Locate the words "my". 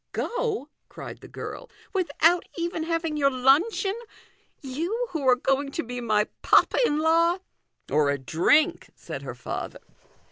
6.01-6.23